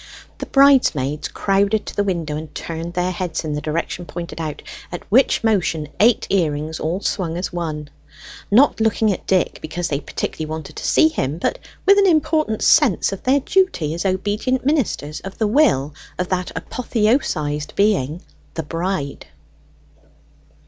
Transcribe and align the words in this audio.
The 0.39 0.47
bridesmaids 0.47 1.27
crowded 1.27 1.85
to 1.85 1.95
the 1.95 2.03
window 2.03 2.35
and 2.35 2.55
turned 2.55 2.95
their 2.95 3.11
heads 3.11 3.45
in 3.45 3.53
the 3.53 3.61
direction 3.61 4.05
pointed 4.07 4.41
out, 4.41 4.63
at 4.91 5.03
which 5.11 5.43
motion 5.43 5.89
eight 5.99 6.25
earrings 6.31 6.79
all 6.79 7.01
swung 7.01 7.37
as 7.37 7.53
one: 7.53 7.87
not 8.49 8.81
looking 8.81 9.13
at 9.13 9.27
Dick 9.27 9.59
because 9.61 9.89
they 9.89 9.99
particularly 9.99 10.49
wanted 10.49 10.75
to 10.77 10.87
see 10.87 11.07
him, 11.07 11.37
but 11.37 11.59
with 11.85 11.99
an 11.99 12.07
important 12.07 12.63
sense 12.63 13.11
of 13.11 13.21
their 13.21 13.41
duty 13.41 13.93
as 13.93 14.03
obedient 14.03 14.65
ministers 14.65 15.19
of 15.19 15.37
the 15.37 15.45
will 15.47 15.93
of 16.17 16.29
that 16.29 16.51
apotheosised 16.55 17.75
being 17.75 18.23
the 18.55 18.63
Bride. 18.63 19.27